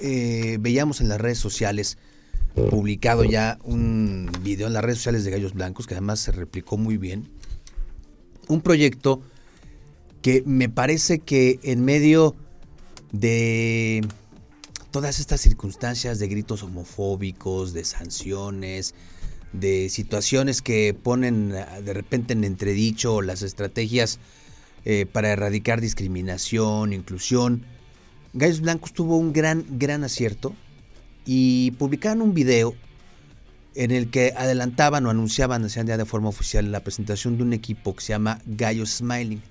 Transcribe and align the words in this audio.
eh, 0.00 0.58
veíamos 0.60 1.00
en 1.00 1.08
las 1.08 1.20
redes 1.20 1.38
sociales 1.38 1.98
publicado 2.54 3.24
ya 3.24 3.58
un 3.62 4.30
video 4.42 4.66
en 4.66 4.72
las 4.72 4.82
redes 4.82 4.98
sociales 4.98 5.24
de 5.24 5.30
Gallos 5.30 5.54
Blancos 5.54 5.86
que 5.86 5.94
además 5.94 6.20
se 6.20 6.32
replicó 6.32 6.76
muy 6.76 6.96
bien. 6.96 7.28
Un 8.48 8.60
proyecto 8.60 9.22
que 10.22 10.42
me 10.44 10.68
parece 10.68 11.20
que 11.20 11.60
en 11.62 11.84
medio 11.84 12.34
de 13.12 14.06
todas 14.90 15.20
estas 15.20 15.40
circunstancias 15.40 16.18
de 16.18 16.28
gritos 16.28 16.62
homofóbicos, 16.62 17.72
de 17.72 17.84
sanciones, 17.84 18.94
de 19.52 19.88
situaciones 19.88 20.62
que 20.62 20.94
ponen 20.94 21.50
de 21.50 21.92
repente 21.94 22.32
en 22.32 22.44
entredicho 22.44 23.22
las 23.22 23.42
estrategias 23.42 24.18
eh, 24.84 25.06
para 25.10 25.30
erradicar 25.30 25.80
discriminación, 25.80 26.92
inclusión, 26.92 27.64
Gallos 28.32 28.60
Blancos 28.60 28.92
tuvo 28.92 29.16
un 29.16 29.32
gran, 29.32 29.64
gran 29.78 30.04
acierto 30.04 30.54
y 31.26 31.72
publicaron 31.72 32.22
un 32.22 32.34
video 32.34 32.74
en 33.74 33.90
el 33.90 34.10
que 34.10 34.32
adelantaban 34.36 35.06
o 35.06 35.10
anunciaban, 35.10 35.64
hacían 35.64 35.86
ya 35.86 35.96
de 35.96 36.04
forma 36.04 36.28
oficial, 36.28 36.70
la 36.70 36.80
presentación 36.80 37.36
de 37.36 37.42
un 37.42 37.52
equipo 37.52 37.94
que 37.94 38.02
se 38.02 38.12
llama 38.12 38.40
Gallos 38.46 38.90
Smiling. 38.90 39.42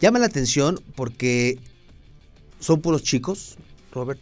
Llama 0.00 0.18
la 0.18 0.26
atención 0.26 0.80
porque 0.94 1.58
son 2.60 2.80
puros 2.80 3.02
chicos, 3.02 3.56
Robert, 3.92 4.20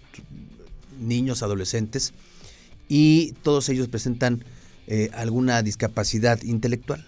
niños, 1.00 1.42
adolescentes, 1.42 2.12
y 2.88 3.32
todos 3.42 3.68
ellos 3.68 3.88
presentan 3.88 4.44
eh, 4.86 5.10
alguna 5.14 5.62
discapacidad 5.62 6.42
intelectual. 6.42 7.06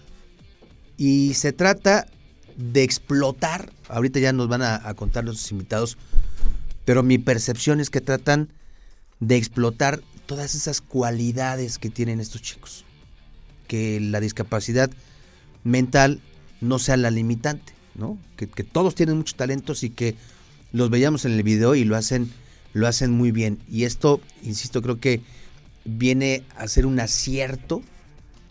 Y 0.97 1.33
se 1.33 1.51
trata 1.51 2.07
de 2.55 2.83
explotar, 2.83 3.71
ahorita 3.89 4.19
ya 4.19 4.31
nos 4.31 4.47
van 4.47 4.61
a, 4.61 4.87
a 4.87 4.93
contar 4.93 5.25
nuestros 5.25 5.51
invitados, 5.51 5.97
pero 6.85 7.03
mi 7.03 7.17
percepción 7.17 7.79
es 7.79 7.89
que 7.89 8.01
tratan 8.01 8.49
de 9.19 9.37
explotar 9.37 10.01
todas 10.25 10.55
esas 10.55 10.81
cualidades 10.81 11.77
que 11.77 11.89
tienen 11.89 12.19
estos 12.19 12.41
chicos. 12.41 12.85
Que 13.67 13.99
la 13.99 14.19
discapacidad 14.19 14.89
mental 15.63 16.21
no 16.61 16.79
sea 16.79 16.97
la 16.97 17.11
limitante, 17.11 17.73
¿no? 17.95 18.17
Que, 18.35 18.47
todos 18.47 18.95
tienen 18.95 19.17
muchos 19.17 19.35
talentos 19.35 19.83
y 19.83 19.89
que 19.89 20.15
los 20.71 20.89
veíamos 20.89 21.25
en 21.25 21.33
el 21.33 21.43
video 21.43 21.75
y 21.75 21.83
lo 21.83 21.95
hacen, 21.95 22.31
lo 22.73 22.87
hacen 22.87 23.11
muy 23.11 23.31
bien. 23.31 23.59
Y 23.69 23.83
esto, 23.85 24.21
insisto, 24.43 24.81
creo 24.81 24.99
que 24.99 25.21
viene 25.85 26.43
a 26.57 26.67
ser 26.67 26.85
un 26.85 26.99
acierto 26.99 27.81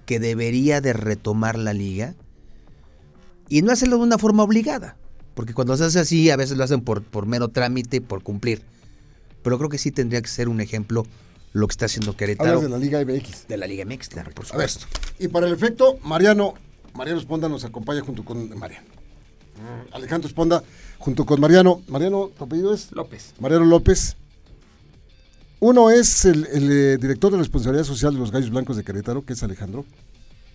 que 0.06 0.20
debería 0.20 0.80
de 0.80 0.92
retomar 0.92 1.58
la 1.58 1.72
liga 1.72 2.14
y 3.48 3.62
no 3.62 3.72
hacerlo 3.72 3.98
de 3.98 4.04
una 4.04 4.18
forma 4.18 4.42
obligada. 4.42 4.96
Porque 5.34 5.54
cuando 5.54 5.76
se 5.76 5.84
hace 5.84 5.98
así, 6.00 6.30
a 6.30 6.36
veces 6.36 6.56
lo 6.56 6.64
hacen 6.64 6.82
por, 6.82 7.02
por 7.02 7.26
mero 7.26 7.48
trámite, 7.48 8.00
por 8.00 8.22
cumplir. 8.22 8.62
Pero 9.42 9.58
creo 9.58 9.70
que 9.70 9.78
sí 9.78 9.90
tendría 9.90 10.20
que 10.20 10.28
ser 10.28 10.48
un 10.48 10.60
ejemplo 10.60 11.04
lo 11.52 11.66
que 11.66 11.72
está 11.72 11.86
haciendo 11.86 12.16
Querétaro. 12.16 12.50
Hablas 12.50 12.64
de 12.64 12.68
la 12.70 12.78
Liga 12.78 13.04
MX. 13.04 13.48
De 13.48 13.56
la 13.56 13.66
Liga 13.66 13.84
MX, 13.84 14.08
claro, 14.08 14.30
por 14.32 14.46
A 14.52 14.56
ver, 14.56 14.70
supuesto. 14.70 15.00
y 15.18 15.28
para 15.28 15.46
el 15.46 15.52
efecto, 15.52 15.98
Mariano, 16.02 16.54
Mariano 16.94 17.20
Esponda 17.20 17.48
nos 17.48 17.64
acompaña 17.64 18.00
junto 18.02 18.24
con 18.24 18.56
Mariano. 18.58 18.86
Alejandro 19.92 20.28
Esponda 20.28 20.62
junto 20.98 21.24
con 21.26 21.40
Mariano. 21.40 21.82
Mariano, 21.88 22.30
¿tu 22.36 22.44
apellido 22.44 22.74
es? 22.74 22.90
López. 22.92 23.34
Mariano 23.38 23.64
López. 23.64 24.16
Uno 25.60 25.90
es 25.90 26.24
el, 26.24 26.46
el, 26.46 26.72
eh, 26.72 26.96
director 26.96 27.30
de 27.30 27.38
responsabilidad 27.38 27.84
social 27.84 28.14
de 28.14 28.18
los 28.18 28.32
Gallos 28.32 28.50
Blancos 28.50 28.76
de 28.76 28.82
Querétaro, 28.82 29.24
que 29.24 29.34
es 29.34 29.42
Alejandro. 29.42 29.84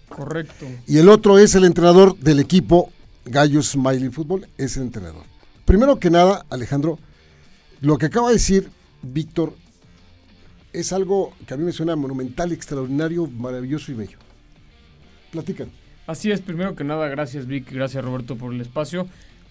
Correcto. 0.10 0.66
Y 0.86 0.98
el 0.98 1.10
otro 1.10 1.38
es 1.38 1.56
el 1.56 1.64
entrenador 1.64 2.18
del 2.18 2.40
equipo 2.40 2.92
Gallos 3.30 3.72
Smiling 3.72 4.12
Fútbol, 4.12 4.48
es 4.58 4.78
entrenador. 4.78 5.24
Primero 5.66 6.00
que 6.00 6.10
nada, 6.10 6.46
Alejandro, 6.50 6.98
lo 7.82 7.98
que 7.98 8.08
acaba 8.08 8.30
de 8.30 8.36
decir 8.36 8.70
Víctor 9.02 9.54
es 10.74 10.94
algo 10.94 11.34
que 11.46 11.54
a 11.54 11.58
mí 11.58 11.64
me 11.64 11.72
suena 11.72 11.96
monumental, 11.96 12.52
extraordinario, 12.52 13.28
maravilloso 13.28 13.92
y 13.92 13.96
bello. 13.96 14.18
Platican. 15.32 15.70
Así 16.06 16.32
es, 16.32 16.42
primero 16.42 16.76
que 16.76 16.84
nada, 16.84 17.08
gracias 17.10 17.48
Vic, 17.48 17.72
gracias 17.72 18.04
Roberto 18.04 18.38
por 18.38 18.54
el 18.54 18.62
espacio. 18.62 19.08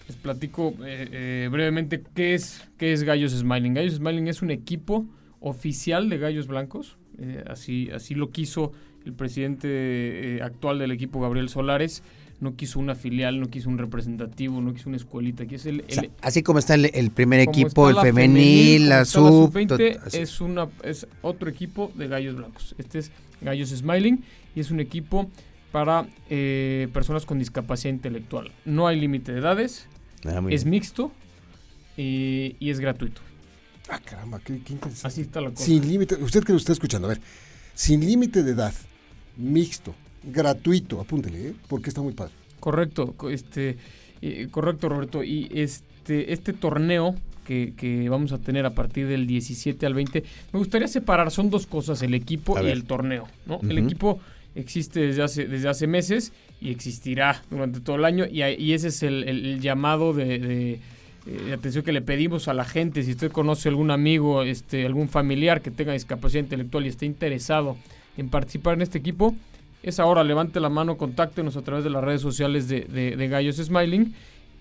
Les 0.07 0.15
platico 0.15 0.73
eh, 0.85 1.09
eh, 1.11 1.49
brevemente 1.51 2.01
qué 2.15 2.33
es, 2.33 2.67
qué 2.77 2.93
es 2.93 3.03
Gallos 3.03 3.33
Smiling. 3.33 3.73
Gallos 3.73 3.95
Smiling 3.95 4.27
es 4.27 4.41
un 4.41 4.51
equipo 4.51 5.05
oficial 5.39 6.09
de 6.09 6.17
Gallos 6.17 6.47
Blancos, 6.47 6.97
eh, 7.19 7.43
así, 7.47 7.89
así 7.91 8.15
lo 8.15 8.31
quiso 8.31 8.71
el 9.05 9.13
presidente 9.13 10.39
actual 10.41 10.79
del 10.79 10.91
equipo, 10.91 11.21
Gabriel 11.21 11.49
Solares. 11.49 12.03
No 12.39 12.55
quiso 12.55 12.79
una 12.79 12.93
filial, 12.93 13.39
no 13.39 13.47
quiso 13.49 13.67
un 13.69 13.79
representativo, 13.79 14.61
no 14.61 14.73
quiso 14.73 14.89
una 14.89 14.97
escuelita. 14.97 15.43
Aquí 15.43 15.55
es 15.55 15.65
el, 15.65 15.83
O 15.89 15.91
sea, 15.91 16.03
el- 16.03 16.11
así 16.21 16.43
como 16.43 16.59
está 16.59 16.75
el, 16.75 16.91
el 16.93 17.09
primer 17.09 17.39
equipo, 17.39 17.89
el 17.89 17.95
la 17.95 18.01
femenil, 18.03 18.89
la 18.89 19.05
sub. 19.05 19.51
sub-20, 19.51 19.67
tot- 19.67 19.99
así. 20.05 20.17
es, 20.19 20.39
una, 20.39 20.67
es 20.83 21.07
otro 21.23 21.49
equipo 21.49 21.91
de 21.95 22.07
Gallos 22.07 22.35
Blancos. 22.35 22.75
Este 22.77 22.99
es 22.99 23.11
Gallos 23.41 23.69
Smiling 23.69 24.23
y 24.55 24.59
es 24.59 24.69
un 24.69 24.79
equipo 24.79 25.29
para 25.71 26.07
eh, 26.29 26.87
personas 26.93 27.25
con 27.25 27.39
discapacidad 27.39 27.91
intelectual. 27.93 28.51
No 28.65 28.87
hay 28.87 28.99
límite 28.99 29.31
de 29.33 29.39
edades, 29.39 29.87
Ah, 30.25 30.41
es 30.49 30.63
bien. 30.63 30.69
mixto 30.69 31.11
y, 31.97 32.55
y 32.59 32.69
es 32.69 32.79
gratuito. 32.79 33.21
Ah, 33.89 33.99
caramba, 34.03 34.39
qué, 34.43 34.59
qué 34.63 34.73
interesante. 34.73 35.07
Así 35.07 35.21
está 35.21 35.41
la 35.41 35.49
cosa. 35.51 35.63
Sin 35.65 35.87
límite, 35.87 36.15
usted 36.15 36.43
que 36.43 36.51
lo 36.51 36.57
está 36.57 36.73
escuchando, 36.73 37.07
a 37.07 37.09
ver, 37.09 37.21
sin 37.73 38.01
límite 38.05 38.43
de 38.43 38.51
edad, 38.51 38.73
mixto, 39.37 39.95
gratuito, 40.31 40.99
apúntele, 41.01 41.49
¿eh? 41.49 41.53
porque 41.67 41.89
está 41.89 42.01
muy 42.01 42.13
padre. 42.13 42.33
Correcto, 42.59 43.13
co- 43.17 43.29
este, 43.29 43.77
eh, 44.21 44.47
correcto 44.51 44.89
Roberto. 44.89 45.23
Y 45.23 45.49
este, 45.53 46.33
este 46.33 46.53
torneo 46.53 47.15
que, 47.45 47.73
que 47.77 48.09
vamos 48.09 48.31
a 48.33 48.37
tener 48.39 48.65
a 48.65 48.71
partir 48.71 49.07
del 49.07 49.25
17 49.27 49.85
al 49.85 49.93
20, 49.93 50.23
me 50.51 50.59
gustaría 50.59 50.87
separar, 50.87 51.31
son 51.31 51.49
dos 51.49 51.65
cosas, 51.65 52.01
el 52.01 52.13
equipo 52.13 52.53
y 52.67 52.71
el 52.71 52.83
torneo. 52.83 53.27
¿no? 53.45 53.59
El 53.69 53.77
equipo 53.85 54.19
existe 54.55 54.99
desde 55.01 55.23
hace, 55.23 55.45
desde 55.47 55.69
hace 55.69 55.87
meses 55.87 56.33
y 56.59 56.71
existirá 56.71 57.41
durante 57.49 57.79
todo 57.79 57.95
el 57.95 58.05
año 58.05 58.25
y, 58.25 58.41
ese 58.73 58.87
es 58.89 59.03
el, 59.03 59.23
el- 59.23 59.45
el 59.45 59.61
llamado 59.61 60.13
de, 60.13 60.39
de, 60.39 60.71
eh, 60.73 60.79
de 61.45 61.53
atención 61.53 61.85
que 61.85 61.91
le 61.93 62.01
pedimos 62.01 62.47
a 62.47 62.53
la 62.53 62.65
gente. 62.65 63.03
Si 63.03 63.11
usted 63.11 63.31
conoce 63.31 63.69
algún 63.69 63.91
amigo, 63.91 64.41
este, 64.43 64.85
algún 64.85 65.07
familiar 65.09 65.61
que 65.61 65.71
tenga 65.71 65.93
discapacidad 65.93 66.43
intelectual 66.43 66.85
y 66.85 66.89
esté 66.89 67.05
interesado 67.05 67.77
en 68.17 68.29
participar 68.29 68.73
en 68.73 68.81
este 68.81 68.97
equipo, 68.97 69.35
es 69.83 69.99
ahora, 69.99 70.23
levante 70.23 70.59
la 70.59 70.69
mano, 70.69 70.97
contáctenos 70.97 71.55
a 71.57 71.61
través 71.61 71.83
de 71.83 71.89
las 71.89 72.03
redes 72.03 72.21
sociales 72.21 72.67
de, 72.67 72.81
de- 72.81 73.15
de 73.15 73.27
Gallos 73.27 73.57
Smiling. 73.57 74.13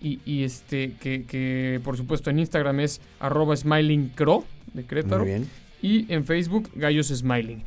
Y, 0.02 0.20
y 0.26 0.42
este, 0.44 0.92
que, 1.00 1.24
que 1.24 1.80
por 1.82 1.96
supuesto 1.96 2.28
en 2.28 2.38
Instagram 2.38 2.80
es 2.80 3.00
arroba 3.18 3.56
smilingcro 3.56 4.44
de. 4.74 5.02
Muy 5.16 5.26
bien. 5.26 5.48
Y 5.80 6.12
en 6.12 6.24
Facebook, 6.26 6.70
Gallos 6.74 7.08
Smiling. 7.08 7.62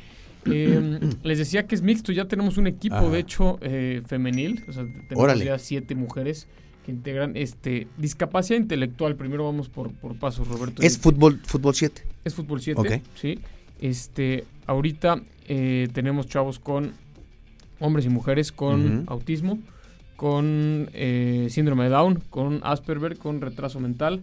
Eh, 0.45 0.99
les 1.23 1.37
decía 1.39 1.65
que 1.65 1.73
es 1.75 1.81
mixto, 1.81 2.11
ya 2.11 2.25
tenemos 2.25 2.57
un 2.57 2.67
equipo, 2.67 2.95
Ajá. 2.95 3.09
de 3.09 3.19
hecho, 3.19 3.57
eh, 3.61 4.03
femenil. 4.05 4.63
O 4.67 4.73
sea, 4.73 4.83
tenemos 4.83 5.15
Órale. 5.23 5.43
ya 5.45 5.57
siete 5.57 5.95
mujeres 5.95 6.47
que 6.85 6.91
integran 6.91 7.35
este 7.35 7.87
discapacidad 7.97 8.59
intelectual. 8.59 9.15
Primero 9.15 9.45
vamos 9.45 9.67
por, 9.67 9.91
por 9.93 10.15
pasos, 10.17 10.47
Roberto. 10.47 10.81
Es 10.83 10.99
fútbol, 10.99 11.39
fútbol 11.43 11.73
7. 11.73 12.03
Es 12.25 12.35
fútbol 12.35 12.61
7, 12.61 12.79
Ok. 12.79 12.91
sí. 13.15 13.39
Este, 13.81 14.45
ahorita 14.67 15.21
eh, 15.47 15.87
tenemos 15.93 16.27
chavos 16.27 16.59
con 16.59 16.91
hombres 17.79 18.05
y 18.05 18.09
mujeres 18.09 18.51
con 18.51 19.03
autismo, 19.07 19.59
con 20.15 20.89
eh, 20.93 21.47
síndrome 21.49 21.85
de 21.85 21.89
Down, 21.89 22.23
con 22.29 22.61
Asperger, 22.63 23.17
con 23.17 23.41
retraso 23.41 23.79
mental. 23.79 24.21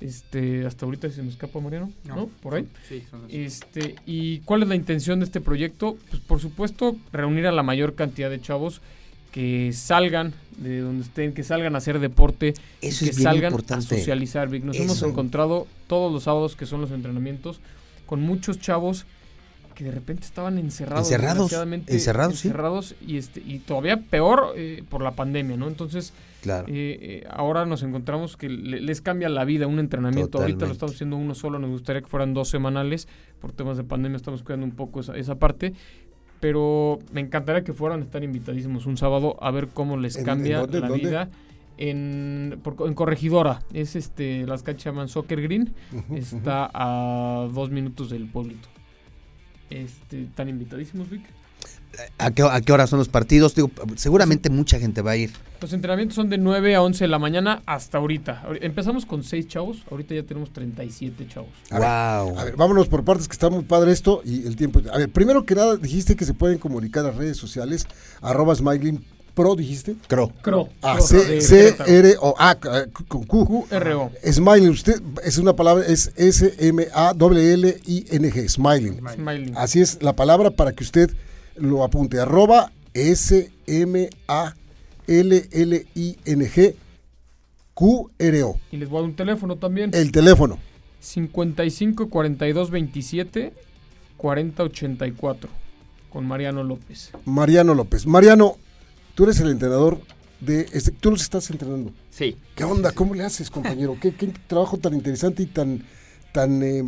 Este, 0.00 0.66
hasta 0.66 0.84
ahorita 0.84 1.08
se 1.08 1.22
me 1.22 1.30
escapa 1.30 1.58
Mariano, 1.58 1.90
¿no? 2.04 2.28
Por 2.42 2.56
ahí. 2.56 2.66
Sí, 2.86 3.02
son 3.10 3.24
así. 3.24 3.36
Este, 3.36 3.94
¿y 4.04 4.40
cuál 4.40 4.62
es 4.62 4.68
la 4.68 4.74
intención 4.74 5.20
de 5.20 5.24
este 5.24 5.40
proyecto? 5.40 5.96
Pues 6.10 6.20
por 6.20 6.40
supuesto, 6.40 6.96
reunir 7.12 7.46
a 7.46 7.52
la 7.52 7.62
mayor 7.62 7.94
cantidad 7.94 8.28
de 8.28 8.40
chavos 8.40 8.82
que 9.32 9.72
salgan 9.72 10.34
de 10.58 10.80
donde 10.80 11.04
estén, 11.04 11.32
que 11.32 11.44
salgan 11.44 11.74
a 11.74 11.78
hacer 11.78 11.98
deporte, 11.98 12.54
Eso 12.80 13.04
que 13.04 13.10
es 13.10 13.22
salgan 13.22 13.54
a 13.54 13.80
socializar. 13.80 14.48
Vic. 14.48 14.64
Nos 14.64 14.76
hemos 14.76 15.02
encontrado 15.02 15.66
todos 15.86 16.12
los 16.12 16.24
sábados 16.24 16.56
que 16.56 16.66
son 16.66 16.80
los 16.80 16.90
entrenamientos 16.90 17.60
con 18.06 18.20
muchos 18.20 18.58
chavos 18.60 19.06
que 19.76 19.84
de 19.84 19.90
repente 19.92 20.24
estaban 20.24 20.58
encerrados. 20.58 21.06
Encerrados, 21.06 21.36
desgraciadamente, 21.50 21.92
encerrados, 21.92 22.38
sí. 22.40 22.48
encerrados 22.48 22.94
y, 23.06 23.18
este, 23.18 23.40
y 23.46 23.58
todavía 23.60 23.98
peor 24.00 24.54
eh, 24.56 24.82
por 24.88 25.02
la 25.02 25.12
pandemia, 25.12 25.56
¿no? 25.56 25.68
Entonces, 25.68 26.12
Claro. 26.42 26.66
eh, 26.68 26.98
eh, 27.00 27.26
ahora 27.30 27.66
nos 27.66 27.82
encontramos 27.82 28.36
que 28.36 28.48
le- 28.48 28.80
les 28.80 29.00
cambia 29.02 29.28
la 29.28 29.44
vida 29.44 29.66
un 29.66 29.78
entrenamiento. 29.78 30.38
Ahorita 30.40 30.64
lo 30.66 30.72
estamos 30.72 30.94
haciendo 30.94 31.16
uno 31.16 31.34
solo, 31.34 31.58
nos 31.58 31.70
gustaría 31.70 32.00
que 32.00 32.08
fueran 32.08 32.32
dos 32.34 32.48
semanales. 32.48 33.06
Por 33.40 33.52
temas 33.52 33.76
de 33.76 33.84
pandemia 33.84 34.16
estamos 34.16 34.42
cuidando 34.42 34.64
un 34.64 34.72
poco 34.72 35.00
esa, 35.00 35.14
esa 35.16 35.34
parte. 35.36 35.74
Pero 36.40 36.98
me 37.12 37.20
encantaría 37.20 37.62
que 37.64 37.72
fueran, 37.72 38.02
estar 38.02 38.22
invitadísimos 38.24 38.86
un 38.86 38.96
sábado 38.96 39.36
a 39.40 39.50
ver 39.50 39.68
cómo 39.68 39.96
les 39.96 40.16
¿En- 40.16 40.20
en 40.20 40.26
cambia 40.26 40.58
dónde? 40.60 40.80
la 40.80 40.88
¿Dónde? 40.88 41.06
vida. 41.06 41.30
En, 41.78 42.58
por- 42.62 42.86
en 42.86 42.94
Corregidora, 42.94 43.60
es 43.74 43.96
este, 43.96 44.46
las 44.46 44.62
canchas 44.62 44.84
llaman 44.86 45.08
Soccer 45.08 45.42
Green, 45.42 45.74
está 46.14 46.70
a 46.72 47.46
dos 47.52 47.70
minutos 47.70 48.08
del 48.08 48.26
pueblito. 48.26 48.68
Este, 49.70 50.22
¿Están 50.24 50.48
invitadísimos, 50.48 51.10
Vic? 51.10 51.22
¿A 52.18 52.30
qué, 52.30 52.42
a 52.42 52.60
qué 52.60 52.72
hora 52.72 52.86
son 52.86 52.98
los 52.98 53.08
partidos? 53.08 53.54
Digo, 53.54 53.70
seguramente 53.96 54.50
mucha 54.50 54.78
gente 54.78 55.00
va 55.00 55.12
a 55.12 55.16
ir. 55.16 55.30
Los 55.62 55.72
entrenamientos 55.72 56.14
son 56.14 56.28
de 56.28 56.36
9 56.36 56.74
a 56.74 56.82
11 56.82 57.04
de 57.04 57.08
la 57.08 57.18
mañana 57.18 57.62
hasta 57.64 57.96
ahorita. 57.96 58.42
Ahori- 58.46 58.58
Empezamos 58.60 59.06
con 59.06 59.22
6 59.24 59.48
chavos, 59.48 59.78
ahorita 59.90 60.14
ya 60.14 60.22
tenemos 60.22 60.52
37 60.52 61.26
chavos. 61.26 61.48
A 61.70 61.78
ver, 61.78 61.88
wow. 62.28 62.38
A 62.38 62.44
ver, 62.44 62.56
vámonos 62.56 62.88
por 62.88 63.02
partes 63.02 63.26
que 63.28 63.32
está 63.32 63.48
muy 63.48 63.64
padre 63.64 63.92
esto 63.92 64.20
y 64.26 64.46
el 64.46 64.56
tiempo. 64.56 64.82
A 64.92 64.98
ver, 64.98 65.08
primero 65.08 65.46
que 65.46 65.54
nada, 65.54 65.76
dijiste 65.76 66.16
que 66.16 66.26
se 66.26 66.34
pueden 66.34 66.58
comunicar 66.58 67.06
a 67.06 67.12
redes 67.12 67.38
sociales, 67.38 67.86
arroba 68.20 68.54
Smiling 68.54 69.02
Pro, 69.36 69.54
dijiste. 69.54 69.94
Cro. 70.08 70.32
CRO. 70.40 70.70
Ah, 70.80 70.96
CRO 70.96 71.06
C, 71.06 71.42
C. 71.42 71.76
R, 71.86 72.16
O, 72.20 72.34
A, 72.38 72.52
eh, 72.52 72.86
con 73.06 73.24
Q. 73.24 73.66
QRO. 73.68 74.10
Smiling, 74.24 74.70
usted, 74.70 75.02
es 75.22 75.36
una 75.36 75.54
palabra, 75.54 75.84
es 75.86 76.10
S-M-A-L-L-I-N-G, 76.16 76.88
Smiling. 78.48 79.00
Smiling. 79.14 79.54
Así 79.58 79.82
es 79.82 80.02
la 80.02 80.14
palabra 80.14 80.50
para 80.52 80.72
que 80.72 80.82
usted 80.82 81.10
lo 81.56 81.84
apunte. 81.84 82.18
Arroba 82.18 82.72
S-M-A-L-L-I-N-G 82.94 84.06
Q-R-O. 87.74 88.58
Y 88.72 88.76
les 88.78 88.88
voy 88.88 88.96
a 88.96 89.00
dar 89.02 89.10
un 89.10 89.16
teléfono 89.16 89.56
también. 89.56 89.90
El 89.92 90.12
teléfono. 90.12 90.58
55 91.00 92.08
42 92.08 92.70
27 92.70 93.52
40 94.16 94.62
84. 94.62 95.50
Con 96.08 96.26
Mariano 96.26 96.64
López. 96.64 97.10
Mariano 97.26 97.74
López. 97.74 98.06
Mariano, 98.06 98.56
tú 99.16 99.24
eres 99.24 99.40
el 99.40 99.50
entrenador 99.50 100.00
de 100.38 100.68
este. 100.72 100.92
Tú 100.92 101.10
los 101.10 101.22
estás 101.22 101.50
entrenando. 101.50 101.92
Sí. 102.10 102.36
¿Qué 102.54 102.62
onda? 102.62 102.92
¿Cómo 102.92 103.14
le 103.14 103.24
haces, 103.24 103.50
compañero? 103.50 103.96
¿Qué, 104.00 104.14
qué 104.14 104.28
trabajo 104.46 104.76
tan 104.76 104.94
interesante 104.94 105.42
y 105.42 105.46
tan, 105.46 105.82
tan 106.32 106.62
eh, 106.62 106.84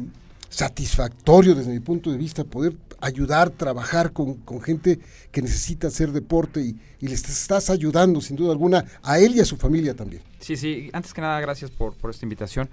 satisfactorio 0.49 1.55
desde 1.57 1.73
mi 1.73 1.81
punto 1.81 2.13
de 2.13 2.19
vista 2.19 2.45
poder 2.45 2.75
ayudar, 3.01 3.51
trabajar 3.51 4.13
con, 4.13 4.35
con 4.35 4.61
gente 4.61 5.01
que 5.33 5.41
necesita 5.41 5.89
hacer 5.89 6.13
deporte 6.13 6.61
y, 6.61 6.77
y 7.01 7.09
les 7.09 7.27
estás 7.29 7.71
ayudando 7.71 8.21
sin 8.21 8.37
duda 8.37 8.53
alguna 8.53 8.85
a 9.03 9.19
él 9.19 9.35
y 9.37 9.41
a 9.41 9.45
su 9.45 9.57
familia 9.57 9.95
también. 9.95 10.23
Sí, 10.41 10.57
sí. 10.57 10.91
Antes 10.93 11.15
que 11.15 11.23
nada, 11.23 11.41
gracias 11.41 11.71
por, 11.71 11.95
por 11.95 12.11
esta 12.11 12.27
invitación. 12.27 12.69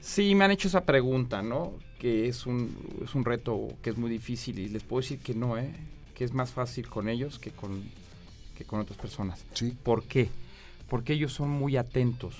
Sí, 0.00 0.34
me 0.36 0.44
han 0.44 0.52
hecho 0.52 0.68
esa 0.68 0.84
pregunta, 0.84 1.42
¿no? 1.42 1.72
Que 1.98 2.28
es 2.28 2.46
un, 2.46 2.76
es 3.04 3.16
un 3.16 3.24
reto 3.24 3.68
que 3.82 3.90
es 3.90 3.96
muy 3.96 4.10
difícil 4.10 4.60
y 4.60 4.68
les 4.68 4.84
puedo 4.84 5.00
decir 5.00 5.18
que 5.18 5.34
no, 5.34 5.58
¿eh? 5.58 5.74
Que 6.14 6.24
es 6.24 6.32
más 6.32 6.50
fácil 6.50 6.88
con 6.88 7.08
ellos 7.08 7.40
que 7.40 7.50
con, 7.50 7.82
que 8.58 8.64
con 8.64 8.80
otras 8.80 8.98
personas. 8.98 9.44
Sí. 9.54 9.76
¿Por 9.84 10.02
qué? 10.02 10.28
Porque 10.88 11.12
ellos 11.12 11.32
son 11.32 11.48
muy 11.48 11.76
atentos. 11.76 12.34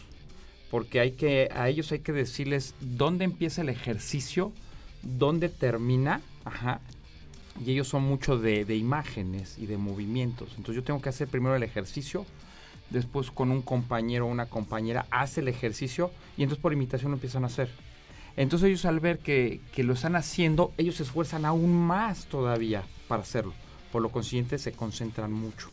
Porque 0.71 1.01
hay 1.01 1.13
que, 1.13 1.49
a 1.55 1.69
ellos 1.69 1.93
hay 1.93 2.01
que 2.01 2.13
decirles 2.13 2.75
dónde 2.81 3.25
empieza 3.25 3.63
el 3.63 3.69
ejercicio, 3.69 4.53
dónde 5.03 5.49
termina, 5.49 6.21
ajá. 6.45 6.81
Y 7.65 7.71
ellos 7.73 7.89
son 7.89 8.03
mucho 8.03 8.39
de, 8.39 8.65
de 8.65 8.77
imágenes 8.77 9.59
y 9.59 9.67
de 9.67 9.79
movimientos. 9.79 10.51
Entonces 10.51 10.77
yo 10.77 10.85
tengo 10.85 11.01
que 11.01 11.09
hacer 11.09 11.29
primero 11.29 11.57
el 11.57 11.63
ejercicio, 11.63 12.27
después 12.91 13.31
con 13.31 13.51
un 13.51 13.63
compañero 13.63 14.27
o 14.27 14.31
una 14.31 14.47
compañera 14.47 15.07
hace 15.11 15.41
el 15.41 15.49
ejercicio 15.49 16.11
y 16.37 16.43
entonces 16.43 16.63
por 16.63 16.73
imitación 16.73 17.13
lo 17.13 17.17
empiezan 17.17 17.45
a 17.45 17.49
hacer. 17.49 17.71
Entonces 18.37 18.69
ellos 18.69 18.85
al 18.85 19.01
ver 19.01 19.19
que, 19.19 19.61
que 19.73 19.83
lo 19.83 19.95
están 19.95 20.17
haciendo, 20.17 20.73
ellos 20.79 20.97
se 20.97 21.03
esfuerzan 21.03 21.45
aún 21.45 21.73
más 21.75 22.27
todavía 22.27 22.85
para 23.09 23.23
hacerlo. 23.23 23.55
Por 23.91 24.03
lo 24.03 24.11
consiguiente 24.11 24.59
se 24.59 24.73
concentran 24.73 25.33
mucho. 25.33 25.71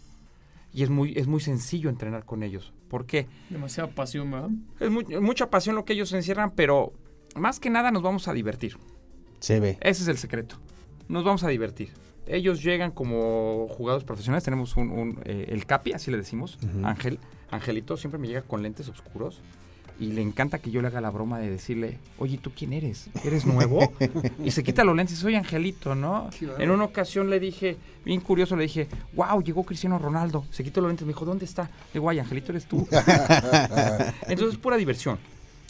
Y 0.75 0.83
es 0.83 0.89
muy, 0.89 1.13
es 1.17 1.25
muy 1.25 1.39
sencillo 1.39 1.89
entrenar 1.89 2.25
con 2.25 2.43
ellos. 2.43 2.73
¿Por 2.89 3.05
qué? 3.05 3.27
Demasiada 3.49 3.89
pasión, 3.89 4.29
¿verdad? 4.29 4.49
Es 4.79 4.91
mu- 4.91 5.21
mucha 5.21 5.49
pasión 5.49 5.75
lo 5.75 5.85
que 5.85 5.93
ellos 5.93 6.11
encierran, 6.11 6.51
pero 6.51 6.91
más 7.35 7.59
que 7.61 7.69
nada 7.69 7.91
nos 7.91 8.03
vamos 8.03 8.27
a 8.27 8.33
divertir. 8.33 8.77
Se 9.39 9.59
ve. 9.61 9.77
Ese 9.81 10.03
es 10.03 10.09
el 10.09 10.17
secreto. 10.17 10.57
Nos 11.07 11.23
vamos 11.23 11.43
a 11.45 11.47
divertir. 11.47 11.91
Ellos 12.27 12.61
llegan 12.61 12.91
como 12.91 13.67
jugadores 13.69 14.03
profesionales. 14.03 14.43
Tenemos 14.43 14.75
un, 14.75 14.89
un, 14.91 15.21
eh, 15.23 15.45
el 15.49 15.65
Capi, 15.65 15.93
así 15.93 16.11
le 16.11 16.17
decimos. 16.17 16.59
Ángel. 16.83 17.19
Angelito 17.51 17.95
siempre 17.95 18.19
me 18.19 18.27
llega 18.27 18.41
con 18.41 18.61
lentes 18.61 18.89
oscuros 18.89 19.41
y 19.99 20.07
le 20.07 20.21
encanta 20.21 20.59
que 20.59 20.71
yo 20.71 20.81
le 20.81 20.87
haga 20.87 20.99
la 20.99 21.09
broma 21.09 21.39
de 21.39 21.49
decirle, 21.49 21.99
oye, 22.17 22.37
¿tú 22.37 22.51
quién 22.55 22.73
eres? 22.73 23.09
¿Eres 23.23 23.45
nuevo? 23.45 23.93
y 24.43 24.51
se 24.51 24.63
quita 24.63 24.83
los 24.83 24.95
lentes, 24.95 25.17
soy 25.17 25.35
Angelito, 25.35 25.95
¿no? 25.95 26.29
En 26.59 26.71
una 26.71 26.83
ocasión 26.83 27.29
le 27.29 27.39
dije, 27.39 27.77
bien 28.03 28.19
curioso, 28.19 28.55
le 28.55 28.63
dije, 28.63 28.87
wow, 29.13 29.41
llegó 29.41 29.63
Cristiano 29.63 29.97
Ronaldo. 29.97 30.45
Se 30.51 30.63
quitó 30.63 30.81
los 30.81 30.89
lentes, 30.89 31.05
me 31.05 31.13
dijo, 31.13 31.25
¿dónde 31.25 31.45
está? 31.45 31.63
Le 31.63 31.93
digo, 31.93 32.09
ay, 32.09 32.19
Angelito, 32.19 32.51
eres 32.51 32.65
tú. 32.65 32.87
Entonces, 34.27 34.57
pura 34.57 34.77
diversión. 34.77 35.17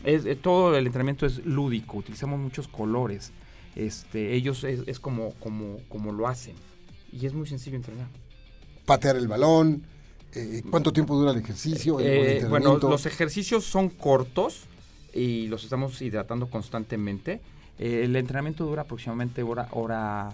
Es, 0.04 0.25
eh, 0.25 0.36
todo 0.36 0.75
el 0.75 0.86
entrenamiento 0.86 1.25
es 1.25 1.45
lúdico, 1.45 1.98
utilizamos 1.98 2.39
muchos 2.39 2.68
colores. 2.68 3.31
Este, 3.75 4.33
ellos 4.33 4.63
es, 4.63 4.81
es 4.88 5.00
como, 5.00 5.33
como, 5.36 5.80
como 5.89 6.12
lo 6.12 6.27
hacen. 6.27 6.56
Y 7.12 7.25
es 7.25 7.33
muy 7.33 7.48
sencillo 7.48 7.75
entrenar. 7.75 8.07
Patear 8.86 9.18
el 9.18 9.27
balón. 9.27 9.83
Eh, 10.36 10.64
¿Cuánto 10.70 10.92
tiempo 10.94 11.16
dura 11.18 11.32
el 11.32 11.38
ejercicio? 11.38 12.00
el- 12.00 12.06
el 12.06 12.44
Eh, 12.44 12.46
bueno, 12.50 12.78
los 12.78 13.06
ejercicios 13.06 13.64
son 13.66 13.90
cortos 13.90 14.62
y 15.14 15.48
los 15.48 15.64
estamos 15.64 16.02
hidratando 16.02 16.48
constantemente. 16.50 17.42
Eh, 17.80 18.02
el 18.06 18.16
entrenamiento 18.16 18.66
dura 18.66 18.84
aproximadamente 18.84 19.44
hora, 19.44 19.68
hora, 19.72 20.30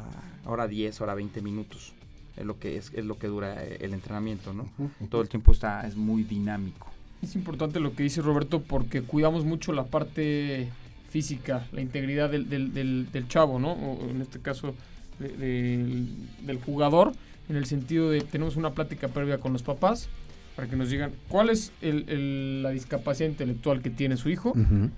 hora 0.46 0.68
10, 0.68 1.02
hora 1.02 1.14
20 1.16 1.42
minutos. 1.42 1.94
Es 2.38 2.46
lo 2.46 2.58
que 2.60 2.78
es, 2.78 2.92
es 2.94 3.06
lo 3.06 3.18
que 3.18 3.28
dura 3.28 3.64
eh, 3.64 3.78
el 3.82 3.94
entrenamiento, 3.94 4.54
¿no? 4.54 4.70
Todo 5.10 5.22
el 5.22 5.30
tiempo 5.30 5.52
está, 5.52 5.86
es 5.88 5.96
muy 5.96 6.24
dinámico. 6.24 6.88
Es 7.22 7.36
importante 7.36 7.80
lo 7.80 7.94
que 7.94 8.04
dice 8.04 8.22
Roberto 8.22 8.62
porque 8.62 9.02
cuidamos 9.04 9.44
mucho 9.46 9.74
la 9.74 9.84
parte 9.86 10.70
física, 11.10 11.68
la 11.72 11.82
integridad 11.82 12.30
del, 12.30 12.50
del, 12.50 12.74
del- 12.74 13.12
del 13.12 13.28
chavo, 13.28 13.60
¿no? 13.60 13.74
O 13.74 14.10
en 14.10 14.22
este 14.22 14.40
caso 14.40 14.74
de- 15.20 15.28
del, 15.30 16.08
del 16.46 16.60
jugador, 16.64 17.12
en 17.52 17.58
el 17.58 17.66
sentido 17.66 18.10
de 18.10 18.22
tenemos 18.22 18.56
una 18.56 18.72
plática 18.72 19.10
previa 19.10 19.38
con 19.38 19.52
los 19.54 19.62
papás 19.62 20.08
para 20.56 20.70
que 20.70 20.76
nos 20.78 20.90
digan 20.90 21.12
cuál 21.28 21.50
es 21.50 21.72
el- 21.82 22.06
el- 22.10 22.64
la 22.64 22.70
discapacidad 22.72 23.30
intelectual 23.30 23.82
que 23.82 23.90
tiene 23.90 24.16
su 24.16 24.30
hijo 24.30 24.52
Ujú. 24.52 24.90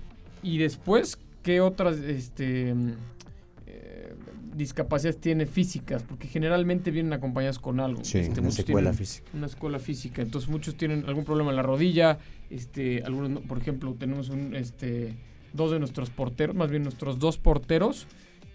y 0.42 0.58
después 0.58 1.18
qué 1.42 1.60
otras 1.60 1.96
este, 1.98 2.72
mm, 2.72 2.92
eh, 3.66 4.14
discapacidades 4.54 5.20
tiene 5.20 5.46
físicas, 5.46 6.02
porque 6.04 6.28
generalmente 6.28 6.90
vienen 6.92 7.12
acompañadas 7.12 7.58
con 7.58 7.80
algo. 7.80 8.04
Sí, 8.04 8.18
Este, 8.18 8.40
una 8.40 8.50
tienen- 8.50 8.94
física. 8.94 9.28
una 9.34 9.46
escuela 9.46 9.78
física. 9.80 10.22
Entonces 10.22 10.48
muchos 10.48 10.76
tienen 10.76 11.04
algún 11.08 11.24
problema 11.24 11.50
en 11.50 11.56
la 11.56 11.62
rodilla. 11.62 12.18
Este, 12.50 13.02
algunos, 13.02 13.30
no. 13.30 13.40
por 13.40 13.58
ejemplo, 13.58 13.94
tenemos 13.98 14.28
un, 14.28 14.54
este, 14.54 15.14
dos 15.52 15.72
de 15.72 15.80
nuestros 15.80 16.10
porteros, 16.10 16.54
más 16.54 16.70
bien 16.70 16.84
nuestros 16.84 17.18
dos 17.18 17.36
porteros, 17.36 18.06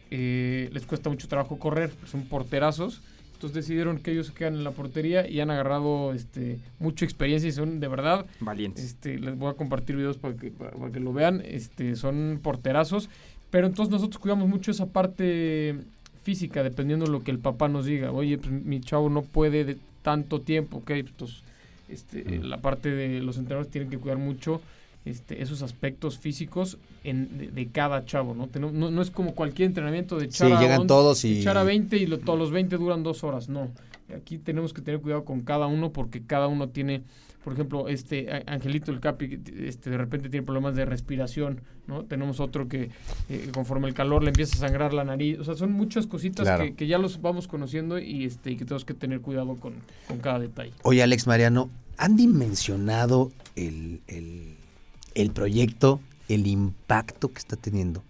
eh, 0.09 0.69
les 0.71 0.85
cuesta 0.85 1.09
mucho 1.09 1.27
trabajo 1.27 1.59
correr, 1.59 1.91
son 2.05 2.23
porterazos. 2.23 3.01
Entonces 3.39 3.55
decidieron 3.55 3.99
que 3.99 4.11
ellos 4.11 4.27
se 4.27 4.33
quedan 4.33 4.55
en 4.55 4.65
la 4.65 4.71
portería 4.71 5.25
y 5.25 5.39
han 5.39 5.49
agarrado 5.49 6.11
este, 6.11 6.59
mucha 6.77 7.05
experiencia 7.05 7.47
y 7.47 7.53
son 7.53 7.79
de 7.79 7.87
verdad 7.87 8.25
Valientes. 8.41 8.83
este, 8.83 9.17
les 9.17 9.37
voy 9.37 9.49
a 9.49 9.53
compartir 9.53 9.95
videos 9.95 10.17
para 10.17 10.35
que, 10.35 10.51
para, 10.51 10.71
para 10.71 10.91
que 10.91 10.99
lo 10.99 11.13
vean. 11.13 11.41
Este, 11.45 11.95
son 11.95 12.41
porterazos. 12.43 13.09
Pero 13.49 13.67
entonces 13.67 13.93
nosotros 13.93 14.19
cuidamos 14.19 14.49
mucho 14.49 14.71
esa 14.71 14.87
parte 14.87 15.77
física, 16.21 16.63
dependiendo 16.63 17.05
de 17.05 17.13
lo 17.13 17.23
que 17.23 17.31
el 17.31 17.39
papá 17.39 17.69
nos 17.69 17.85
diga. 17.85 18.11
Oye, 18.11 18.37
pues 18.37 18.51
mi 18.51 18.81
chavo 18.81 19.09
no 19.09 19.21
puede 19.21 19.63
de 19.63 19.77
tanto 20.01 20.41
tiempo, 20.41 20.79
ok. 20.79 20.89
Entonces, 20.89 21.41
este, 21.87 22.39
la 22.39 22.57
parte 22.57 22.91
de 22.91 23.21
los 23.21 23.37
entrenadores 23.37 23.71
tienen 23.71 23.89
que 23.89 23.99
cuidar 23.99 24.17
mucho 24.17 24.59
este, 25.09 25.41
esos 25.41 25.61
aspectos 25.61 26.17
físicos 26.17 26.77
en, 27.03 27.37
de, 27.37 27.47
de 27.51 27.67
cada 27.67 28.05
chavo, 28.05 28.33
¿no? 28.35 28.49
No, 28.71 28.91
no 28.91 29.01
es 29.01 29.11
como 29.11 29.35
cualquier 29.35 29.67
entrenamiento 29.67 30.15
de 30.17 30.31
Sí, 30.31 30.43
echar 30.45 30.53
a 30.53 30.61
llegan 30.61 30.87
todos 30.87 31.23
y... 31.25 31.39
echar 31.39 31.57
a 31.57 31.63
20 31.63 31.97
y 31.97 32.05
lo- 32.07 32.19
todos 32.19 32.37
los 32.39 32.51
20 32.51 32.77
duran 32.77 33.03
dos 33.03 33.23
horas. 33.23 33.49
No, 33.49 33.69
aquí 34.15 34.37
tenemos 34.37 34.73
que 34.73 34.81
tener 34.81 34.99
cuidado 35.01 35.25
con 35.25 35.41
cada 35.41 35.67
uno 35.67 35.91
porque 35.91 36.21
cada 36.21 36.47
uno 36.47 36.69
tiene, 36.69 37.03
por 37.43 37.53
ejemplo, 37.53 37.87
este 37.87 38.43
Angelito 38.47 38.91
el 38.91 38.99
Capi, 38.99 39.39
este 39.65 39.89
de 39.89 39.97
repente 39.97 40.29
tiene 40.29 40.45
problemas 40.45 40.75
de 40.75 40.85
respiración, 40.85 41.61
¿no? 41.87 42.03
Tenemos 42.03 42.39
otro 42.39 42.67
que 42.67 42.89
eh, 43.29 43.49
conforme 43.53 43.87
el 43.87 43.93
calor 43.93 44.21
le 44.23 44.29
empieza 44.29 44.55
a 44.57 44.67
sangrar 44.67 44.93
la 44.93 45.03
nariz. 45.03 45.39
O 45.39 45.43
sea, 45.43 45.55
son 45.55 45.71
muchas 45.71 46.05
cositas 46.07 46.45
Claro. 46.45 46.63
que, 46.65 46.75
que 46.75 46.87
ya 46.87 46.97
los 46.97 47.21
vamos 47.21 47.47
conociendo 47.47 47.97
y 47.99 48.25
este 48.25 48.51
y 48.51 48.55
que 48.57 48.65
tenemos 48.65 48.85
que 48.85 48.93
tener 48.93 49.21
cuidado 49.21 49.55
con, 49.55 49.73
con 50.07 50.19
cada 50.19 50.39
detalle. 50.39 50.73
Oye, 50.83 51.01
Alex 51.01 51.25
Mariano, 51.27 51.69
¿han 51.97 52.15
dimensionado 52.15 53.31
el, 53.55 54.01
el- 54.07 54.55
el 55.21 55.31
proyecto, 55.31 55.99
el 56.27 56.47
impacto 56.47 57.31
que 57.31 57.39
está 57.39 57.55
teniendo? 57.55 58.03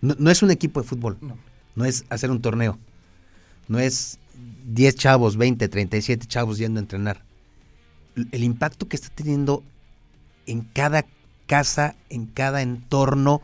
No, 0.00 0.16
no 0.18 0.30
es 0.30 0.42
un 0.42 0.50
equipo 0.50 0.80
de 0.82 0.88
fútbol, 0.88 1.16
No. 1.20 1.36
no 1.76 1.84
es 1.84 2.04
hacer 2.10 2.30
un 2.30 2.40
torneo, 2.42 2.78
no 3.68 3.78
es 3.78 4.18
10 4.66 4.94
chavos, 4.96 5.36
20, 5.36 5.68
37 5.68 6.26
chavos 6.26 6.58
yendo 6.58 6.78
a 6.80 6.82
entrenar. 6.82 7.22
El 8.32 8.42
impacto 8.44 8.88
que 8.88 8.96
está 8.96 9.08
teniendo 9.14 9.62
en 10.46 10.62
cada 10.62 11.06
casa, 11.46 11.94
en 12.08 12.26
cada 12.26 12.62
entorno, 12.62 13.40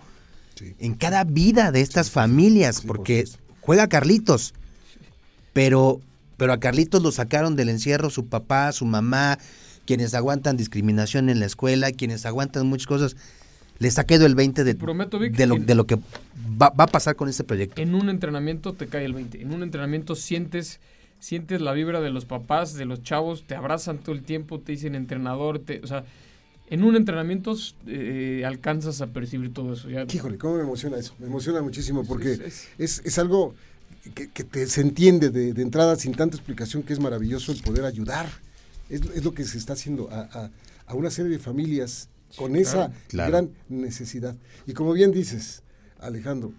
Sí. 0.56 0.74
en 0.80 0.94
cada 0.94 1.22
vida 1.24 1.70
de 1.70 1.80
estas 1.82 2.10
familias, 2.10 2.76
sí, 2.78 2.86
porque 2.86 3.24
juega 3.60 3.86
Carlitos, 3.86 4.54
pero, 5.52 6.00
pero 6.36 6.52
a 6.52 6.58
Carlitos 6.58 7.00
lo 7.02 7.12
sacaron 7.12 7.54
del 7.54 7.68
encierro 7.68 8.10
su 8.10 8.26
papá, 8.26 8.72
su 8.72 8.84
mamá, 8.84 9.38
quienes 9.88 10.12
aguantan 10.12 10.58
discriminación 10.58 11.30
en 11.30 11.40
la 11.40 11.46
escuela, 11.46 11.90
quienes 11.92 12.26
aguantan 12.26 12.66
muchas 12.66 12.86
cosas. 12.86 13.16
Les 13.78 13.98
ha 13.98 14.04
quedado 14.04 14.26
el 14.26 14.34
20 14.34 14.62
de, 14.62 14.74
Prometo, 14.74 15.18
Vic, 15.18 15.34
de, 15.34 15.46
lo, 15.46 15.54
que- 15.54 15.60
de 15.62 15.74
lo 15.74 15.86
que 15.86 15.96
va, 16.60 16.68
va 16.68 16.84
a 16.84 16.86
pasar 16.88 17.16
con 17.16 17.30
este 17.30 17.42
proyecto. 17.42 17.80
En 17.80 17.94
un 17.94 18.10
entrenamiento 18.10 18.74
te 18.74 18.86
cae 18.86 19.06
el 19.06 19.14
20. 19.14 19.40
En 19.40 19.50
un 19.54 19.62
entrenamiento 19.62 20.14
sientes 20.14 20.78
sientes 21.20 21.62
la 21.62 21.72
vibra 21.72 22.02
de 22.02 22.10
los 22.10 22.26
papás, 22.26 22.74
de 22.74 22.84
los 22.84 23.02
chavos, 23.02 23.44
te 23.46 23.54
abrazan 23.54 23.96
todo 23.98 24.14
el 24.14 24.22
tiempo, 24.22 24.60
te 24.60 24.72
dicen 24.72 24.94
entrenador, 24.94 25.58
te, 25.58 25.80
o 25.82 25.86
sea, 25.86 26.04
en 26.68 26.84
un 26.84 26.94
entrenamiento 26.96 27.56
eh, 27.86 28.42
alcanzas 28.46 29.00
a 29.00 29.06
percibir 29.06 29.54
todo 29.54 29.72
eso. 29.72 29.88
Ya, 29.88 30.04
Híjole, 30.12 30.36
cómo 30.36 30.56
me 30.56 30.62
emociona 30.64 30.98
eso. 30.98 31.14
Me 31.18 31.26
emociona 31.26 31.62
muchísimo 31.62 32.04
porque 32.04 32.32
es- 32.32 32.40
es- 32.40 32.68
es, 32.78 33.02
es 33.06 33.18
algo 33.18 33.54
que, 34.14 34.28
que 34.28 34.44
te, 34.44 34.66
se 34.66 34.82
entiende 34.82 35.30
de, 35.30 35.54
de 35.54 35.62
entrada 35.62 35.96
sin 35.96 36.12
tanta 36.14 36.36
explicación 36.36 36.82
que 36.82 36.92
es 36.92 37.00
maravilloso 37.00 37.52
el 37.52 37.62
poder 37.62 37.84
ayudar. 37.86 38.26
Es, 38.88 39.02
es 39.14 39.24
lo 39.24 39.34
que 39.34 39.44
se 39.44 39.58
está 39.58 39.74
haciendo 39.74 40.10
a, 40.10 40.20
a- 40.32 40.50
a 40.86 40.94
una 40.94 41.10
serie 41.10 41.30
de 41.32 41.38
familias 41.38 42.08
con 42.36 42.56
esa 42.56 42.90
Claro. 43.08 43.30
gran 43.30 43.50
necesidad. 43.68 44.34
Y 44.66 44.72
como 44.72 44.92
bien 44.92 45.12
dices, 45.12 45.62
Alejandro, 46.00 46.52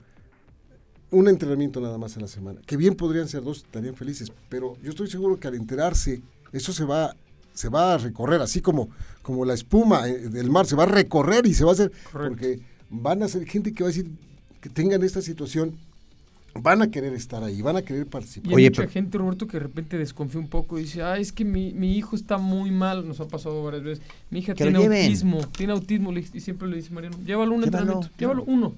un 1.11 1.27
entrenamiento 1.27 1.81
nada 1.81 1.97
más 1.97 2.15
a 2.17 2.19
la 2.19 2.27
semana, 2.27 2.61
que 2.65 2.77
bien 2.77 2.95
podrían 2.95 3.27
ser 3.27 3.41
dos, 3.43 3.57
estarían 3.59 3.95
felices, 3.95 4.31
pero 4.49 4.77
yo 4.83 4.89
estoy 4.91 5.09
seguro 5.09 5.39
que 5.39 5.47
al 5.47 5.55
enterarse, 5.55 6.21
eso 6.51 6.71
se 6.71 6.83
va, 6.83 7.15
se 7.53 7.69
va 7.69 7.95
a 7.95 7.97
recorrer, 7.97 8.41
así 8.41 8.61
como, 8.61 8.89
como 9.23 9.43
la 9.45 9.55
espuma 9.55 10.07
eh, 10.07 10.29
del 10.29 10.51
mar, 10.51 10.67
se 10.67 10.75
va 10.75 10.83
a 10.83 10.87
recorrer 10.87 11.47
y 11.47 11.53
se 11.55 11.63
va 11.63 11.71
a 11.71 11.73
hacer, 11.73 11.91
Correcto. 12.11 12.35
porque 12.37 12.59
van 12.91 13.23
a 13.23 13.27
ser 13.27 13.45
gente 13.47 13.73
que 13.73 13.83
va 13.83 13.89
a 13.89 13.93
decir 13.93 14.11
que 14.61 14.69
tengan 14.69 15.01
esta 15.03 15.21
situación, 15.23 15.75
van 16.55 16.81
a 16.81 16.89
querer 16.91 17.13
estar 17.13 17.43
ahí, 17.43 17.61
van 17.61 17.75
a 17.77 17.81
querer 17.81 18.05
participar. 18.07 18.47
Y 18.47 18.49
hay 18.51 18.55
Oye, 18.55 18.69
mucha 18.69 18.81
pero- 18.83 18.91
gente, 18.91 19.17
Roberto, 19.17 19.47
que 19.47 19.53
de 19.57 19.63
repente 19.63 19.97
desconfía 19.97 20.39
un 20.39 20.47
poco 20.49 20.77
y 20.79 20.83
dice, 20.83 21.01
ah, 21.03 21.17
es 21.17 21.31
que 21.31 21.45
mi, 21.45 21.73
mi 21.73 21.95
hijo 21.97 22.15
está 22.15 22.37
muy 22.37 22.71
mal, 22.71 23.07
nos 23.07 23.19
ha 23.19 23.27
pasado 23.27 23.63
varias 23.63 23.83
veces. 23.83 24.05
Mi 24.29 24.39
hija 24.39 24.53
Que 24.53 24.63
tiene 24.65 24.77
autismo, 24.79 25.39
tiene 25.57 25.73
autismo, 25.73 26.11
le- 26.11 26.25
y 26.33 26.39
siempre 26.39 26.67
le 26.67 26.77
dice 26.77 26.91
Mariano, 26.91 27.17
llévalo 27.25 27.53
un 27.55 27.61
Llévalo, 27.63 27.77
entrenamiento, 27.83 28.17
llévalo 28.17 28.43
uno. 28.45 28.75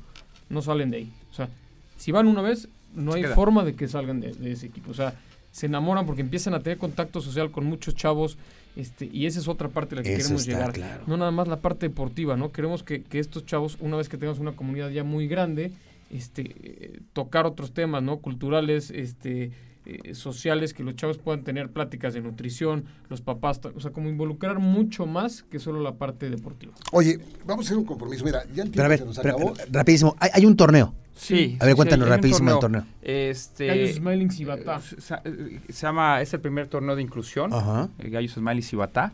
No 0.49 0.61
salen 0.61 0.91
de 0.91 0.97
ahí. 0.97 1.13
O 1.31 1.33
sea, 1.33 1.49
si 1.97 2.11
van 2.11 2.27
una 2.27 2.41
vez, 2.41 2.67
no 2.93 3.13
hay 3.13 3.21
queda. 3.23 3.35
forma 3.35 3.63
de 3.63 3.73
que 3.73 3.87
salgan 3.87 4.19
de, 4.19 4.33
de 4.33 4.51
ese 4.51 4.65
equipo. 4.67 4.91
O 4.91 4.93
sea, 4.93 5.13
se 5.51 5.65
enamoran 5.67 6.05
porque 6.05 6.21
empiezan 6.21 6.53
a 6.53 6.59
tener 6.61 6.77
contacto 6.77 7.21
social 7.21 7.51
con 7.51 7.65
muchos 7.65 7.95
chavos. 7.95 8.37
Este, 8.75 9.09
y 9.11 9.25
esa 9.25 9.39
es 9.39 9.47
otra 9.49 9.67
parte 9.67 9.95
a 9.95 9.97
la 9.97 10.03
que 10.03 10.13
Eso 10.13 10.23
queremos 10.23 10.41
está 10.43 10.51
llegar. 10.53 10.71
claro. 10.73 11.03
No 11.07 11.17
nada 11.17 11.31
más 11.31 11.47
la 11.49 11.57
parte 11.59 11.87
deportiva, 11.89 12.37
¿no? 12.37 12.51
Queremos 12.53 12.83
que, 12.83 13.03
que 13.03 13.19
estos 13.19 13.45
chavos, 13.45 13.77
una 13.81 13.97
vez 13.97 14.07
que 14.07 14.17
tengamos 14.17 14.39
una 14.39 14.53
comunidad 14.53 14.89
ya 14.91 15.03
muy 15.03 15.27
grande, 15.27 15.71
este, 16.11 16.41
eh, 16.43 16.99
tocar 17.13 17.45
otros 17.45 17.73
temas, 17.73 18.03
¿no? 18.03 18.17
Culturales, 18.17 18.91
este, 18.91 19.51
eh, 19.85 20.13
sociales, 20.13 20.73
que 20.73 20.83
los 20.83 20.95
chavos 20.95 21.17
puedan 21.17 21.43
tener 21.43 21.69
pláticas 21.71 22.13
de 22.13 22.21
nutrición, 22.21 22.85
los 23.09 23.21
papás, 23.21 23.59
o 23.73 23.79
sea, 23.79 23.91
como 23.91 24.09
involucrar 24.09 24.59
mucho 24.59 25.05
más 25.05 25.41
que 25.43 25.57
solo 25.59 25.81
la 25.81 25.93
parte 25.95 26.29
deportiva. 26.29 26.73
Oye, 26.91 27.19
vamos 27.45 27.65
a 27.65 27.67
hacer 27.67 27.77
un 27.77 27.85
compromiso. 27.85 28.23
Mira, 28.25 28.43
ya 28.53 28.63
el 28.63 28.71
tiempo 28.71 28.89
ver, 28.89 28.99
se 28.99 29.05
nos 29.05 29.17
pero, 29.19 29.35
acabó. 29.35 29.53
rapidísimo, 29.71 30.15
hay, 30.19 30.29
hay 30.33 30.45
un 30.45 30.55
torneo. 30.55 30.93
Sí. 31.15 31.57
A 31.59 31.65
ver, 31.65 31.73
sí, 31.73 31.75
cuéntanos 31.75 32.07
rapidísimo 32.09 32.51
el 32.51 32.59
torneo. 32.59 32.85
Este, 33.01 33.67
Gallos 33.67 33.95
Smiling 33.95 34.31
Cibatá. 34.31 34.77
eh, 34.77 35.01
Se, 35.01 35.13
eh, 35.25 35.59
se 35.69 35.81
llama, 35.85 36.21
es 36.21 36.33
el 36.33 36.39
primer 36.41 36.67
torneo 36.67 36.95
de 36.95 37.01
inclusión. 37.01 37.53
Ajá. 37.53 37.89
eh, 37.99 38.09
Gallos 38.09 38.33
Smiley 38.33 38.61
Cibatá. 38.63 39.13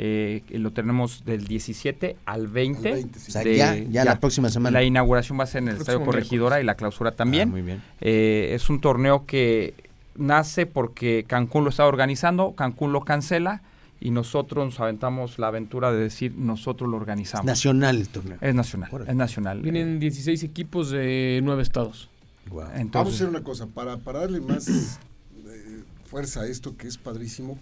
Eh, 0.00 0.42
que 0.46 0.58
lo 0.60 0.70
tenemos 0.70 1.24
del 1.24 1.48
17 1.48 2.16
al 2.24 2.46
20. 2.46 2.88
Al 2.88 2.94
20, 2.94 3.18
sí. 3.18 3.30
O 3.30 3.32
sea, 3.32 3.42
de- 3.42 3.56
ya, 3.56 3.74
ya, 3.76 4.04
la 4.04 4.20
próxima 4.20 4.48
semana. 4.48 4.78
La 4.78 4.84
inauguración 4.84 5.38
va 5.40 5.42
a 5.42 5.46
ser 5.48 5.62
en 5.64 5.70
el 5.70 5.76
Estadio 5.78 6.04
Corregidora 6.04 6.56
miércoles. 6.56 6.62
y 6.62 6.66
la 6.66 6.74
clausura 6.76 7.10
también. 7.16 7.48
Ah, 7.48 7.50
muy 7.52 7.62
bien. 7.62 7.82
Eh, 8.00 8.50
es 8.54 8.70
un 8.70 8.80
torneo 8.80 9.26
que 9.26 9.74
nace 10.14 10.66
porque 10.66 11.24
Cancún 11.26 11.64
lo 11.64 11.70
está 11.70 11.84
organizando, 11.86 12.52
Cancún 12.52 12.92
lo 12.92 13.00
cancela 13.00 13.62
y 14.00 14.10
nosotros 14.12 14.64
nos 14.66 14.78
aventamos 14.78 15.40
la 15.40 15.48
aventura 15.48 15.90
de 15.90 15.98
decir 15.98 16.32
nosotros 16.36 16.88
lo 16.88 16.96
organizamos. 16.96 17.46
Nacional 17.46 17.96
el 17.96 18.08
torneo. 18.08 18.38
es 18.40 18.54
nacional, 18.54 18.90
Órale. 18.92 19.10
es 19.10 19.16
nacional. 19.16 19.60
Vienen 19.62 19.98
16 19.98 20.44
equipos 20.44 20.90
de 20.90 21.40
9 21.42 21.60
estados. 21.62 22.08
Vamos 22.50 23.12
a 23.12 23.16
hacer 23.16 23.28
una 23.28 23.42
cosa, 23.42 23.66
para, 23.66 23.96
para 23.96 24.20
darle 24.20 24.40
más 24.40 24.68
eh, 24.68 25.82
fuerza 26.06 26.42
a 26.42 26.46
esto 26.46 26.76
que 26.76 26.86
es 26.86 26.96
padrísimo. 26.96 27.58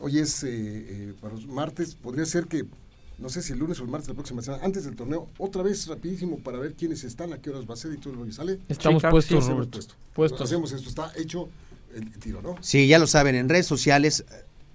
Hoy 0.00 0.18
es 0.18 0.42
eh, 0.44 0.48
eh, 0.50 1.14
para 1.20 1.34
los 1.34 1.46
martes, 1.46 1.94
podría 1.94 2.24
ser 2.24 2.46
que, 2.46 2.64
no 3.18 3.28
sé 3.28 3.42
si 3.42 3.52
el 3.52 3.58
lunes 3.58 3.80
o 3.80 3.84
el 3.84 3.88
martes 3.90 4.06
de 4.06 4.12
la 4.12 4.16
próxima 4.16 4.42
semana, 4.42 4.64
antes 4.64 4.84
del 4.84 4.94
torneo, 4.94 5.28
otra 5.38 5.62
vez 5.62 5.86
rapidísimo 5.88 6.38
para 6.38 6.58
ver 6.58 6.74
quiénes 6.74 7.02
están, 7.04 7.32
a 7.32 7.38
qué 7.38 7.50
horas 7.50 7.64
va 7.68 7.74
a 7.74 7.76
ser 7.76 7.92
y 7.92 7.96
todo 7.98 8.14
lo 8.14 8.24
que 8.24 8.32
sale. 8.32 8.58
Estamos 8.68 9.02
sí, 9.02 9.08
puestos, 9.10 9.38
Hacemos 9.38 9.48
Roberto. 9.56 9.70
puesto. 9.78 9.94
Puestos. 10.14 10.40
Hacemos 10.42 10.72
esto, 10.72 10.88
está 10.88 11.12
hecho 11.16 11.48
el 11.94 12.10
tiro, 12.18 12.42
¿no? 12.42 12.56
Sí, 12.60 12.86
ya 12.86 12.98
lo 12.98 13.06
saben, 13.06 13.34
en 13.34 13.48
redes 13.48 13.66
sociales. 13.66 14.24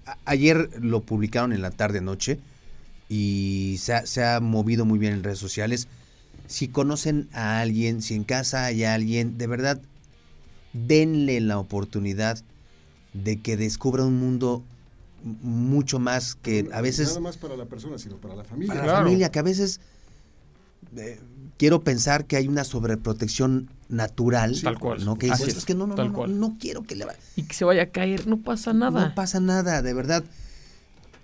a- 0.06 0.18
Ayer 0.26 0.68
lo 0.82 1.00
publicaron 1.00 1.52
en 1.54 1.62
la 1.62 1.70
tarde-noche 1.70 2.38
y 3.08 3.76
se 3.78 3.94
ha, 3.94 4.04
se 4.06 4.22
ha 4.22 4.40
movido 4.40 4.84
muy 4.84 4.98
bien 4.98 5.14
en 5.14 5.24
redes 5.24 5.38
sociales. 5.38 5.88
Si 6.46 6.68
conocen 6.68 7.28
a 7.32 7.60
alguien, 7.60 8.02
si 8.02 8.14
en 8.14 8.24
casa 8.24 8.66
hay 8.66 8.84
alguien, 8.84 9.38
de 9.38 9.46
verdad, 9.46 9.80
denle 10.74 11.40
la 11.40 11.58
oportunidad 11.58 12.42
de 13.14 13.40
que 13.40 13.56
descubra 13.56 14.04
un 14.04 14.18
mundo 14.18 14.62
mucho 15.24 15.98
más 15.98 16.34
que 16.36 16.68
a 16.72 16.80
veces 16.80 17.08
Nada 17.08 17.20
más 17.20 17.36
para 17.36 17.56
la 17.56 17.64
persona, 17.64 17.98
sino 17.98 18.16
para 18.16 18.36
la 18.36 18.44
familia. 18.44 18.74
para 18.74 18.86
la 18.86 18.98
familia, 18.98 19.30
que 19.30 19.38
a 19.38 19.42
veces 19.42 19.80
eh, 20.96 21.18
quiero 21.56 21.82
pensar 21.82 22.26
que 22.26 22.36
hay 22.36 22.46
una 22.46 22.64
sobreprotección 22.64 23.70
natural, 23.88 24.60
Tal 24.62 24.78
cual. 24.78 25.04
¿no? 25.04 25.16
Que 25.16 25.26
dices, 25.26 25.48
es. 25.48 25.56
es 25.58 25.64
que 25.64 25.74
no, 25.74 25.86
no, 25.86 25.94
Tal 25.94 26.12
no, 26.12 26.26
no, 26.26 26.34
no 26.34 26.56
quiero 26.60 26.82
que 26.82 26.94
le 26.94 27.06
vaya. 27.06 27.18
Y 27.36 27.44
que 27.44 27.54
se 27.54 27.64
vaya 27.64 27.84
a 27.84 27.86
caer, 27.86 28.26
no 28.26 28.38
pasa 28.42 28.72
nada. 28.72 29.08
No 29.08 29.14
pasa 29.14 29.40
nada, 29.40 29.82
de 29.82 29.94
verdad. 29.94 30.24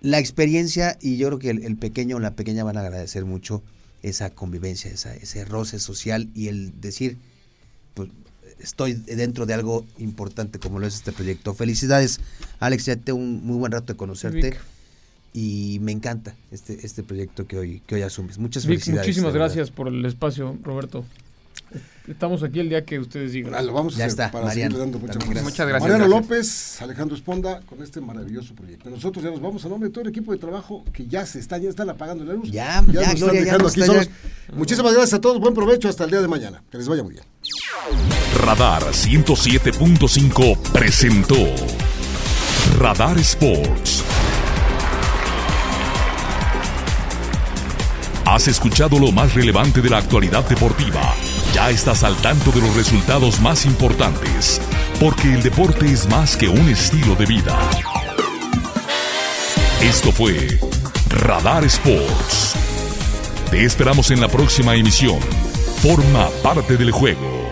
La 0.01 0.19
experiencia, 0.19 0.97
y 1.01 1.19
yo 1.19 1.29
creo 1.29 1.39
que 1.39 1.51
el, 1.51 1.63
el 1.63 1.77
pequeño 1.77 2.17
o 2.17 2.21
la 2.21 2.35
pequeña 2.35 2.65
van 2.65 2.79
a 2.79 2.81
agradecer 2.81 3.27
mucho 3.27 3.63
esa 4.03 4.31
convivencia, 4.31 4.91
esa, 4.91 5.15
ese 5.15 5.45
roce 5.45 5.79
social 5.79 6.31
y 6.35 6.49
el 6.49 6.81
decir, 6.81 7.19
pues 7.95 8.09
estoy 8.63 8.95
dentro 8.95 9.47
de 9.47 9.55
algo 9.55 9.85
importante 9.99 10.59
como 10.59 10.79
lo 10.79 10.87
es 10.87 10.95
este 10.95 11.13
proyecto. 11.13 11.55
Felicidades, 11.55 12.21
Alex, 12.61 12.87
ya 12.87 12.97
tengo 12.97 13.19
un 13.19 13.45
muy 13.45 13.57
buen 13.59 13.73
rato 13.73 13.93
de 13.93 13.97
conocerte 13.97 14.51
Vic. 14.51 14.61
y 15.33 15.79
me 15.83 15.93
encanta 15.93 16.35
este, 16.51 16.85
este 16.87 17.03
proyecto 17.03 17.47
que 17.47 17.59
hoy, 17.59 17.83
que 17.87 17.95
hoy 17.97 18.03
asumes. 18.03 18.39
Muchas 18.39 18.65
Vic, 18.67 18.79
felicidades. 18.81 19.07
muchísimas 19.07 19.35
gracias 19.35 19.71
por 19.71 19.89
el 19.89 20.05
espacio, 20.05 20.59
Roberto. 20.63 21.05
Estamos 22.09 22.43
aquí 22.43 22.59
el 22.59 22.69
día 22.69 22.85
que 22.85 22.99
ustedes 22.99 23.33
digan. 23.33 23.55
Ah, 23.55 23.63
lo 23.63 23.73
vamos 23.73 23.95
a 23.95 23.99
Ya 23.99 24.05
hacer 24.07 24.13
está, 24.25 24.33
para 24.33 24.47
Mariano, 24.47 24.75
seguirle 24.75 24.79
dando 24.93 24.99
muchas 24.99 25.17
gracias. 25.25 25.45
Muchas 25.45 25.69
gracias, 25.69 25.83
Mariano 25.83 26.09
gracias. 26.09 26.29
López, 26.29 26.83
Alejandro 26.83 27.17
Esponda, 27.17 27.61
con 27.61 27.83
este 27.83 28.01
maravilloso 28.01 28.55
proyecto. 28.55 28.91
Nosotros 28.91 29.23
ya 29.25 29.31
nos 29.31 29.41
vamos 29.41 29.65
a 29.65 29.69
nombre 29.69 29.89
de 29.89 29.93
todo 29.93 30.03
el 30.03 30.11
equipo 30.11 30.33
de 30.33 30.39
trabajo 30.39 30.85
que 30.93 31.07
ya 31.07 31.25
se 31.27 31.39
está, 31.39 31.59
ya 31.59 31.69
están 31.69 31.89
apagando 31.89 32.25
la 32.25 32.33
luz. 32.35 32.51
Ya, 32.51 32.65
ya, 32.75 32.83
nos 32.83 32.95
están 32.97 33.17
Gloria, 33.17 33.35
ya 33.41 33.45
dejando 33.45 33.63
nos 33.65 33.73
aquí 33.73 33.81
está 33.83 33.93
solos. 33.93 34.09
ya- 34.09 34.55
Muchísimas 34.57 34.93
gracias 34.95 35.15
a 35.15 35.21
todos, 35.21 35.39
buen 35.41 35.55
provecho 35.55 35.89
hasta 35.89 36.03
el 36.05 36.11
día 36.11 36.21
de 36.21 36.27
mañana. 36.27 36.61
Que 36.73 36.79
les 36.79 36.89
vaya 36.89 37.05
muy 37.05 37.13
bien. 37.13 37.25
Radar 38.45 38.83
107.5 38.83 40.59
presentó 40.73 41.37
Radar 42.79 43.19
Sports. 43.19 44.05
Has 48.27 48.49
escuchado 48.49 48.99
lo 48.99 49.13
más 49.13 49.35
relevante 49.35 49.81
de 49.81 49.89
la 49.89 49.99
actualidad 49.99 50.47
deportiva. 50.47 51.15
Ya 51.55 51.71
estás 51.71 52.05
al 52.05 52.17
tanto 52.17 52.53
de 52.53 52.61
los 52.61 52.75
resultados 52.77 53.41
más 53.41 53.65
importantes, 53.65 54.61
porque 55.01 55.33
el 55.33 55.43
deporte 55.43 55.91
es 55.91 56.07
más 56.09 56.37
que 56.37 56.49
un 56.49 56.69
estilo 56.69 57.15
de 57.15 57.27
vida. 57.27 57.59
Esto 59.81 60.13
fue 60.13 60.59
Radar 61.09 61.65
Sports. 61.65 62.55
Te 63.51 63.65
esperamos 63.65 64.11
en 64.11 64.21
la 64.21 64.29
próxima 64.29 64.75
emisión. 64.75 65.19
Forma 65.83 66.29
parte 66.43 66.77
del 66.77 66.91
juego. 66.91 67.50